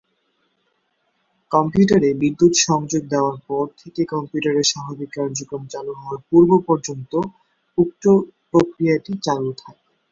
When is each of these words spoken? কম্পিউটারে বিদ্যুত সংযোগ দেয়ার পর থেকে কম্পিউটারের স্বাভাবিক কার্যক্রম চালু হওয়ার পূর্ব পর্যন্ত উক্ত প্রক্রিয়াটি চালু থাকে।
কম্পিউটারে 1.51 2.09
বিদ্যুত 2.21 2.53
সংযোগ 2.67 3.03
দেয়ার 3.11 3.37
পর 3.47 3.65
থেকে 3.81 4.01
কম্পিউটারের 4.13 4.69
স্বাভাবিক 4.71 5.09
কার্যক্রম 5.17 5.63
চালু 5.73 5.91
হওয়ার 5.99 6.19
পূর্ব 6.29 6.51
পর্যন্ত 6.67 7.11
উক্ত 7.77 8.03
প্রক্রিয়াটি 8.51 9.11
চালু 9.25 9.49
থাকে। 9.57 9.85